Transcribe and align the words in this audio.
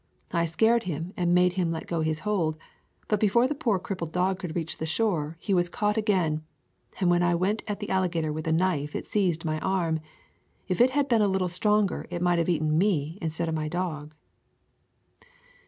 I 0.31 0.45
scared 0.47 0.85
him 0.85 1.13
and 1.15 1.31
made 1.31 1.53
him 1.53 1.71
let 1.71 1.85
go 1.85 2.01
his 2.01 2.21
hold, 2.21 2.57
but 3.07 3.19
before 3.19 3.47
the 3.47 3.53
poor 3.53 3.77
crippled 3.77 4.11
dog 4.11 4.39
could 4.39 4.55
reach 4.55 4.79
the 4.79 4.87
shore, 4.87 5.37
he 5.39 5.53
was 5.53 5.69
caught 5.69 5.95
again, 5.95 6.43
and 6.99 7.11
when 7.11 7.21
I 7.21 7.35
went 7.35 7.61
at 7.67 7.79
the 7.79 7.89
alligator 7.91 8.33
with 8.33 8.47
a 8.47 8.51
knife, 8.51 8.95
it 8.95 9.05
seized 9.05 9.45
my 9.45 9.59
arm. 9.59 9.99
If 10.67 10.81
it 10.81 10.89
had 10.89 11.07
been 11.07 11.21
a 11.21 11.27
little 11.27 11.49
stronger 11.49 12.07
it 12.09 12.19
might 12.23 12.39
have 12.39 12.49
eaten 12.49 12.79
me 12.79 13.19
instead 13.21 13.47
of 13.47 13.53
my 13.53 13.67
dog." 13.67 14.15